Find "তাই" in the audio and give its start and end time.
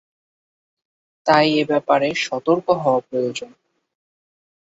1.25-1.47